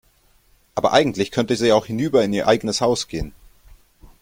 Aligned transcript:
Aber 0.73 0.93
eigentlich 0.93 1.29
könnte 1.29 1.55
sie 1.55 1.73
auch 1.73 1.85
hinüber 1.85 2.23
in 2.23 2.33
ihr 2.33 2.47
eigenes 2.47 2.81
Haus 2.81 3.07
gehen. 3.07 3.35